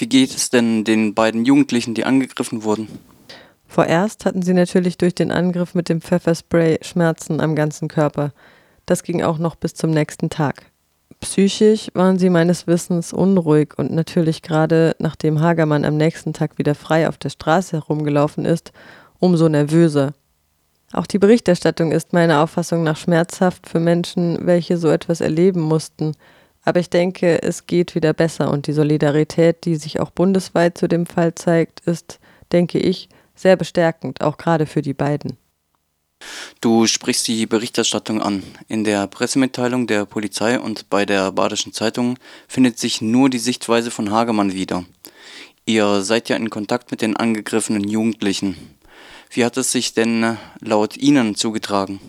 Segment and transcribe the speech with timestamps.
[0.00, 2.88] Wie geht es denn den beiden Jugendlichen, die angegriffen wurden?
[3.66, 8.32] Vorerst hatten sie natürlich durch den Angriff mit dem Pfefferspray Schmerzen am ganzen Körper.
[8.86, 10.64] Das ging auch noch bis zum nächsten Tag.
[11.20, 16.74] Psychisch waren sie meines Wissens unruhig und natürlich gerade nachdem Hagermann am nächsten Tag wieder
[16.74, 18.72] frei auf der Straße herumgelaufen ist,
[19.18, 20.14] umso nervöser.
[20.94, 26.14] Auch die Berichterstattung ist meiner Auffassung nach schmerzhaft für Menschen, welche so etwas erleben mussten.
[26.62, 30.88] Aber ich denke, es geht wieder besser und die Solidarität, die sich auch bundesweit zu
[30.88, 32.20] dem Fall zeigt, ist,
[32.52, 35.38] denke ich, sehr bestärkend, auch gerade für die beiden.
[36.60, 38.42] Du sprichst die Berichterstattung an.
[38.68, 43.90] In der Pressemitteilung der Polizei und bei der Badischen Zeitung findet sich nur die Sichtweise
[43.90, 44.84] von Hagemann wieder.
[45.64, 48.56] Ihr seid ja in Kontakt mit den angegriffenen Jugendlichen.
[49.30, 52.00] Wie hat es sich denn laut Ihnen zugetragen?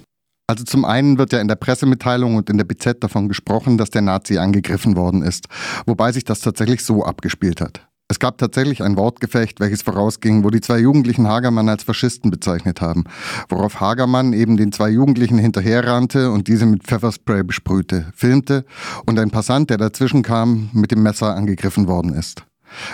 [0.51, 3.89] Also zum einen wird ja in der Pressemitteilung und in der BZ davon gesprochen, dass
[3.89, 5.45] der Nazi angegriffen worden ist,
[5.85, 7.87] wobei sich das tatsächlich so abgespielt hat.
[8.09, 12.81] Es gab tatsächlich ein Wortgefecht, welches vorausging, wo die zwei Jugendlichen Hagermann als Faschisten bezeichnet
[12.81, 13.05] haben,
[13.47, 18.65] worauf Hagermann eben den zwei Jugendlichen hinterherrannte und diese mit Pfefferspray besprühte, filmte
[19.05, 22.43] und ein Passant, der dazwischen kam, mit dem Messer angegriffen worden ist.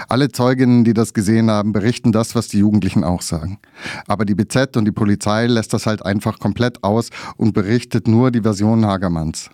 [0.07, 3.59] Alle Zeuginnen, die das gesehen haben, berichten das, was die Jugendlichen auch sagen.
[4.07, 8.31] Aber die BZ und die Polizei lässt das halt einfach komplett aus und berichtet nur
[8.31, 9.49] die Version Hagermanns.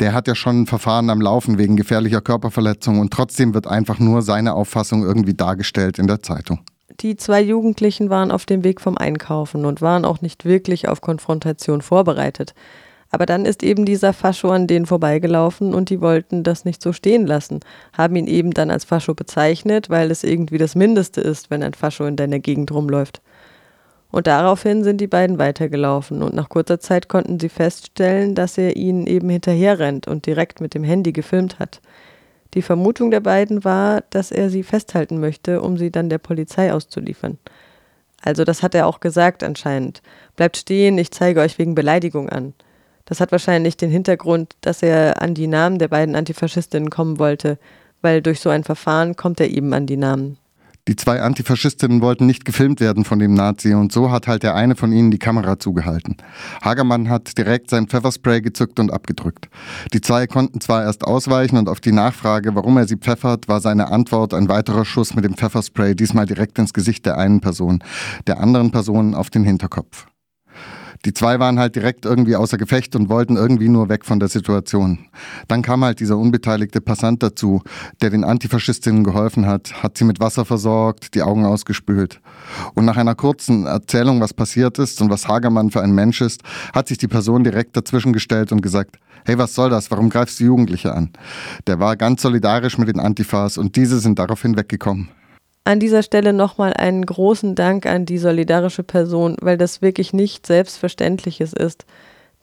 [0.00, 3.98] Der hat ja schon ein Verfahren am Laufen wegen gefährlicher Körperverletzung und trotzdem wird einfach
[3.98, 6.60] nur seine Auffassung irgendwie dargestellt in der Zeitung.
[7.00, 11.00] Die zwei Jugendlichen waren auf dem Weg vom Einkaufen und waren auch nicht wirklich auf
[11.00, 12.54] Konfrontation vorbereitet.
[13.10, 16.92] Aber dann ist eben dieser Fascho an denen vorbeigelaufen und die wollten das nicht so
[16.92, 17.60] stehen lassen,
[17.96, 21.74] haben ihn eben dann als Fascho bezeichnet, weil es irgendwie das Mindeste ist, wenn ein
[21.74, 23.22] Fascho in deiner Gegend rumläuft.
[24.10, 28.76] Und daraufhin sind die beiden weitergelaufen und nach kurzer Zeit konnten sie feststellen, dass er
[28.76, 31.80] ihnen eben hinterherrennt und direkt mit dem Handy gefilmt hat.
[32.54, 36.72] Die Vermutung der beiden war, dass er sie festhalten möchte, um sie dann der Polizei
[36.72, 37.38] auszuliefern.
[38.22, 40.02] Also das hat er auch gesagt anscheinend.
[40.36, 42.54] Bleibt stehen, ich zeige euch wegen Beleidigung an.
[43.08, 47.58] Das hat wahrscheinlich den Hintergrund, dass er an die Namen der beiden Antifaschistinnen kommen wollte,
[48.02, 50.36] weil durch so ein Verfahren kommt er eben an die Namen.
[50.88, 54.54] Die zwei Antifaschistinnen wollten nicht gefilmt werden von dem Nazi und so hat halt der
[54.54, 56.16] eine von ihnen die Kamera zugehalten.
[56.62, 59.48] Hagermann hat direkt sein Pfefferspray gezückt und abgedrückt.
[59.94, 63.60] Die zwei konnten zwar erst ausweichen und auf die Nachfrage, warum er sie pfeffert, war
[63.60, 67.84] seine Antwort ein weiterer Schuss mit dem Pfefferspray, diesmal direkt ins Gesicht der einen Person,
[68.26, 70.07] der anderen Person auf den Hinterkopf.
[71.04, 74.28] Die zwei waren halt direkt irgendwie außer Gefecht und wollten irgendwie nur weg von der
[74.28, 74.98] Situation.
[75.46, 77.62] Dann kam halt dieser unbeteiligte Passant dazu,
[78.02, 82.20] der den Antifaschistinnen geholfen hat, hat sie mit Wasser versorgt, die Augen ausgespült.
[82.74, 86.42] Und nach einer kurzen Erzählung, was passiert ist und was Hagermann für ein Mensch ist,
[86.72, 89.90] hat sich die Person direkt dazwischen gestellt und gesagt, hey, was soll das?
[89.90, 91.10] Warum greifst du Jugendliche an?
[91.66, 95.08] Der war ganz solidarisch mit den Antifas und diese sind daraufhin weggekommen.
[95.64, 100.46] An dieser Stelle nochmal einen großen Dank an die solidarische Person, weil das wirklich nicht
[100.46, 101.84] Selbstverständliches ist,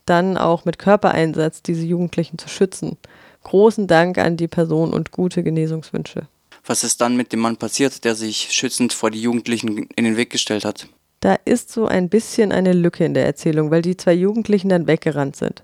[0.05, 2.97] dann auch mit Körpereinsatz diese Jugendlichen zu schützen.
[3.43, 6.27] Großen Dank an die Person und gute Genesungswünsche.
[6.65, 10.17] Was ist dann mit dem Mann passiert, der sich schützend vor die Jugendlichen in den
[10.17, 10.87] Weg gestellt hat?
[11.19, 14.87] Da ist so ein bisschen eine Lücke in der Erzählung, weil die zwei Jugendlichen dann
[14.87, 15.63] weggerannt sind.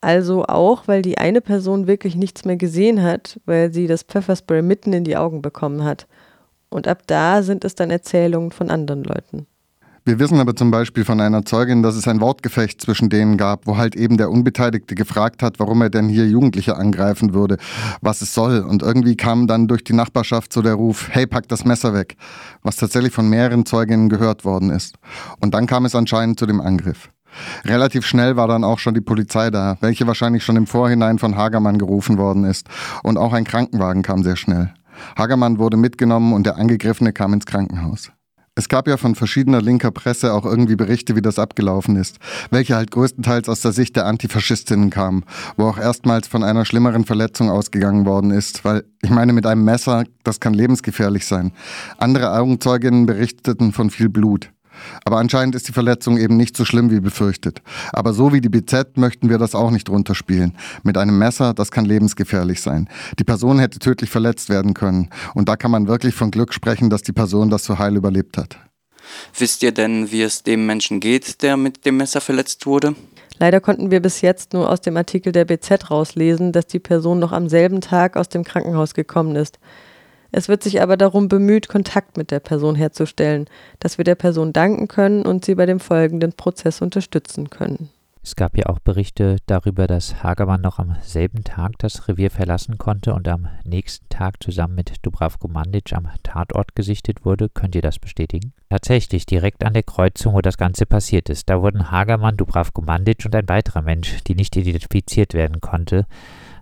[0.00, 4.62] Also auch, weil die eine Person wirklich nichts mehr gesehen hat, weil sie das Pfefferspray
[4.62, 6.08] mitten in die Augen bekommen hat.
[6.72, 9.46] Und ab da sind es dann Erzählungen von anderen Leuten.
[10.04, 13.68] Wir wissen aber zum Beispiel von einer Zeugin, dass es ein Wortgefecht zwischen denen gab,
[13.68, 17.56] wo halt eben der Unbeteiligte gefragt hat, warum er denn hier Jugendliche angreifen würde,
[18.00, 18.60] was es soll.
[18.60, 22.16] Und irgendwie kam dann durch die Nachbarschaft so der Ruf, hey, pack das Messer weg,
[22.62, 24.96] was tatsächlich von mehreren Zeuginnen gehört worden ist.
[25.40, 27.10] Und dann kam es anscheinend zu dem Angriff.
[27.64, 31.36] Relativ schnell war dann auch schon die Polizei da, welche wahrscheinlich schon im Vorhinein von
[31.36, 32.66] Hagermann gerufen worden ist.
[33.04, 34.74] Und auch ein Krankenwagen kam sehr schnell.
[35.16, 38.10] Hagermann wurde mitgenommen und der Angegriffene kam ins Krankenhaus.
[38.54, 42.18] Es gab ja von verschiedener linker Presse auch irgendwie Berichte, wie das abgelaufen ist,
[42.50, 45.24] welche halt größtenteils aus der Sicht der Antifaschistinnen kamen,
[45.56, 49.64] wo auch erstmals von einer schlimmeren Verletzung ausgegangen worden ist, weil ich meine, mit einem
[49.64, 51.52] Messer, das kann lebensgefährlich sein.
[51.96, 54.50] Andere Augenzeuginnen berichteten von viel Blut.
[55.04, 57.62] Aber anscheinend ist die Verletzung eben nicht so schlimm wie befürchtet.
[57.92, 60.56] Aber so wie die BZ möchten wir das auch nicht runterspielen.
[60.82, 62.88] Mit einem Messer, das kann lebensgefährlich sein.
[63.18, 65.10] Die Person hätte tödlich verletzt werden können.
[65.34, 68.38] Und da kann man wirklich von Glück sprechen, dass die Person das so heil überlebt
[68.38, 68.58] hat.
[69.36, 72.94] Wisst ihr denn, wie es dem Menschen geht, der mit dem Messer verletzt wurde?
[73.38, 77.18] Leider konnten wir bis jetzt nur aus dem Artikel der BZ rauslesen, dass die Person
[77.18, 79.58] noch am selben Tag aus dem Krankenhaus gekommen ist.
[80.34, 83.46] Es wird sich aber darum bemüht, Kontakt mit der Person herzustellen,
[83.80, 87.90] dass wir der Person danken können und sie bei dem folgenden Prozess unterstützen können.
[88.24, 92.78] Es gab ja auch Berichte darüber, dass Hagermann noch am selben Tag das Revier verlassen
[92.78, 97.48] konnte und am nächsten Tag zusammen mit Dubravko Mandic am Tatort gesichtet wurde.
[97.48, 98.52] Könnt ihr das bestätigen?
[98.70, 101.50] Tatsächlich, direkt an der Kreuzung, wo das Ganze passiert ist.
[101.50, 106.06] Da wurden Hagermann, Dubravko Mandic und ein weiterer Mensch, die nicht identifiziert werden konnte,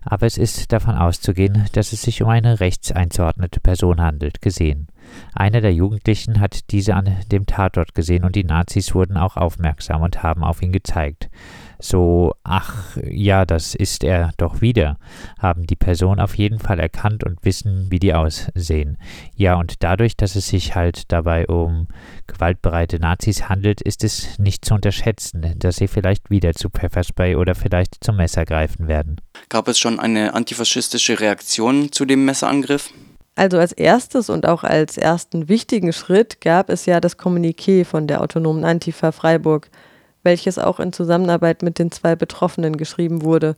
[0.03, 4.87] aber es ist davon auszugehen, dass es sich um eine rechts einzuordnete Person handelt, gesehen.
[5.33, 10.01] Einer der Jugendlichen hat diese an dem Tatort gesehen und die Nazis wurden auch aufmerksam
[10.01, 11.29] und haben auf ihn gezeigt.
[11.81, 14.97] So, ach ja, das ist er doch wieder,
[15.39, 18.97] haben die Person auf jeden Fall erkannt und wissen, wie die aussehen.
[19.35, 21.87] Ja, und dadurch, dass es sich halt dabei um
[22.27, 27.55] gewaltbereite Nazis handelt, ist es nicht zu unterschätzen, dass sie vielleicht wieder zu Pfefferspray oder
[27.55, 29.19] vielleicht zum Messer greifen werden.
[29.49, 32.91] Gab es schon eine antifaschistische Reaktion zu dem Messerangriff?
[33.35, 38.05] Also als erstes und auch als ersten wichtigen Schritt gab es ja das Kommuniqué von
[38.05, 39.69] der autonomen Antifa Freiburg,
[40.23, 43.55] welches auch in Zusammenarbeit mit den zwei Betroffenen geschrieben wurde.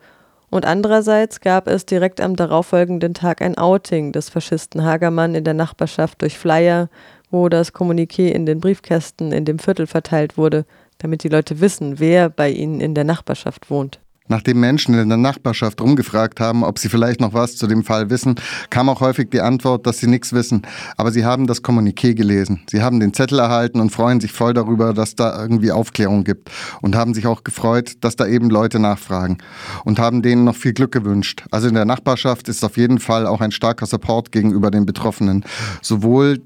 [0.50, 5.56] Und andererseits gab es direkt am darauffolgenden Tag ein Outing des Faschisten Hagermann in der
[5.56, 6.90] Nachbarschaft durch Flyer,
[7.32, 10.66] wo das Kommuniqué in den Briefkästen in dem Viertel verteilt wurde,
[11.00, 14.00] damit die Leute wissen, wer bei ihnen in der Nachbarschaft wohnt.
[14.28, 18.10] Nachdem Menschen in der Nachbarschaft rumgefragt haben, ob sie vielleicht noch was zu dem Fall
[18.10, 18.36] wissen,
[18.70, 20.62] kam auch häufig die Antwort, dass sie nichts wissen.
[20.98, 22.62] Aber sie haben das Kommuniqué gelesen.
[22.70, 26.50] Sie haben den Zettel erhalten und freuen sich voll darüber, dass da irgendwie Aufklärung gibt.
[26.82, 29.40] Und haben sich auch gefreut, dass da eben Leute nachfragen.
[29.84, 31.44] Und haben denen noch viel Glück gewünscht.
[31.52, 35.44] Also in der Nachbarschaft ist auf jeden Fall auch ein starker Support gegenüber den Betroffenen.
[35.82, 36.42] Sowohl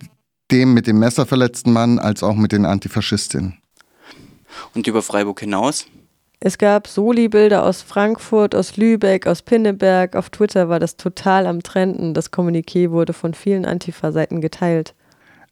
[0.52, 3.58] dem mit dem Messer verletzten Mann als auch mit den Antifaschistinnen.
[4.74, 5.86] Und über Freiburg hinaus?
[6.40, 10.16] Es gab Soli-Bilder aus Frankfurt, aus Lübeck, aus Pinneberg.
[10.16, 12.14] Auf Twitter war das total am Trenden.
[12.14, 14.94] Das Kommuniqué wurde von vielen Antifa-Seiten geteilt.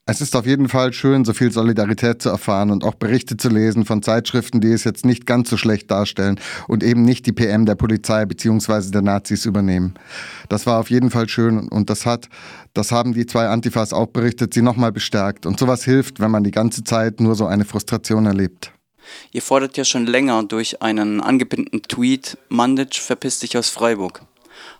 [0.07, 3.49] Es ist auf jeden Fall schön, so viel Solidarität zu erfahren und auch Berichte zu
[3.49, 7.31] lesen von Zeitschriften, die es jetzt nicht ganz so schlecht darstellen und eben nicht die
[7.31, 8.91] PM der Polizei bzw.
[8.91, 9.95] der Nazis übernehmen.
[10.47, 12.29] Das war auf jeden Fall schön und das hat,
[12.75, 15.47] das haben die zwei Antifas auch berichtet, sie nochmal bestärkt.
[15.47, 18.74] Und sowas hilft, wenn man die ganze Zeit nur so eine Frustration erlebt.
[19.31, 24.21] Ihr fordert ja schon länger durch einen angepinnten Tweet, Mandic verpisst dich aus Freiburg.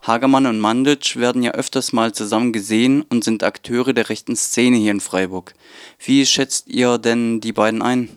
[0.06, 4.78] Hagermann und Mandic werden ja öfters mal zusammen gesehen und sind Akteure der rechten Szene
[4.78, 5.54] hier in Freiburg.
[6.00, 8.10] Wie schätzt ihr denn die beiden ein?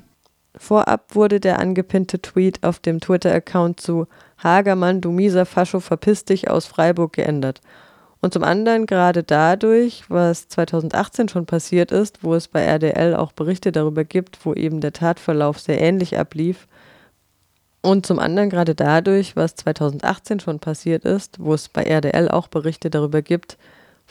[0.56, 4.06] Vorab wurde der angepinnte Tweet auf dem Twitter-Account zu
[4.42, 7.60] Hagermann, du mieser Fascho, verpiss dich aus Freiburg geändert
[8.20, 13.32] und zum anderen gerade dadurch, was 2018 schon passiert ist, wo es bei RDL auch
[13.32, 16.66] Berichte darüber gibt, wo eben der Tatverlauf sehr ähnlich ablief.
[17.80, 22.48] Und zum anderen gerade dadurch, was 2018 schon passiert ist, wo es bei RDL auch
[22.48, 23.56] Berichte darüber gibt,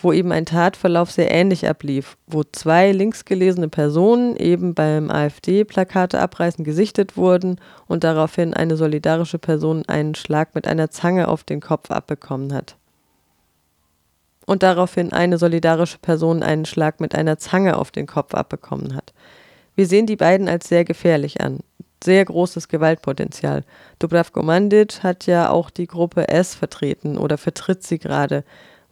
[0.01, 6.63] wo eben ein Tatverlauf sehr ähnlich ablief, wo zwei linksgelesene Personen eben beim AfD-Plakate abreißen
[6.63, 11.91] gesichtet wurden und daraufhin eine solidarische Person einen Schlag mit einer Zange auf den Kopf
[11.91, 12.77] abbekommen hat
[14.47, 19.13] und daraufhin eine solidarische Person einen Schlag mit einer Zange auf den Kopf abbekommen hat.
[19.75, 21.59] Wir sehen die beiden als sehr gefährlich an.
[22.03, 23.63] Sehr großes Gewaltpotenzial.
[23.99, 28.43] Dubravko Mandic hat ja auch die Gruppe S vertreten oder vertritt sie gerade,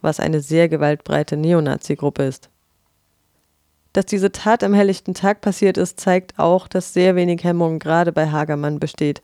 [0.02, 2.50] was eine sehr gewaltbreite Neonazi-Gruppe ist.
[3.94, 8.12] Dass diese Tat am helllichten Tag passiert ist, zeigt auch, dass sehr wenig Hemmung gerade
[8.12, 9.22] bei Hagermann besteht.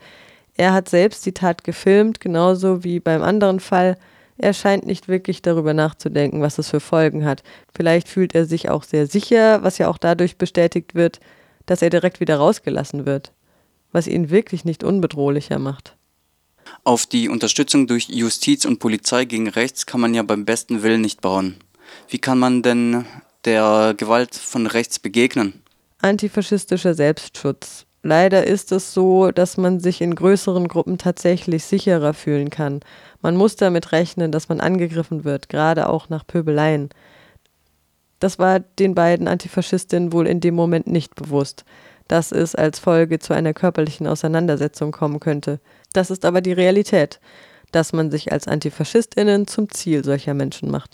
[0.56, 3.98] Er hat selbst die Tat gefilmt, genauso wie beim anderen Fall,
[4.38, 7.42] er scheint nicht wirklich darüber nachzudenken, was es für Folgen hat.
[7.74, 11.20] Vielleicht fühlt er sich auch sehr sicher, was ja auch dadurch bestätigt wird,
[11.66, 13.32] dass er direkt wieder rausgelassen wird,
[13.92, 15.96] was ihn wirklich nicht unbedrohlicher macht.
[16.84, 21.00] Auf die Unterstützung durch Justiz und Polizei gegen rechts kann man ja beim besten Willen
[21.00, 21.56] nicht bauen.
[22.08, 23.04] Wie kann man denn
[23.44, 25.62] der Gewalt von rechts begegnen?
[26.00, 27.86] Antifaschistischer Selbstschutz.
[28.02, 32.80] Leider ist es so, dass man sich in größeren Gruppen tatsächlich sicherer fühlen kann.
[33.20, 36.90] Man muss damit rechnen, dass man angegriffen wird, gerade auch nach Pöbeleien.
[38.18, 41.64] Das war den beiden Antifaschistinnen wohl in dem Moment nicht bewusst,
[42.08, 45.60] dass es als Folge zu einer körperlichen Auseinandersetzung kommen könnte.
[45.92, 47.20] Das ist aber die Realität,
[47.70, 50.90] dass man sich als Antifaschistinnen zum Ziel solcher Menschen macht.